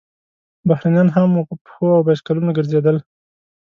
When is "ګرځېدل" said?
2.57-2.97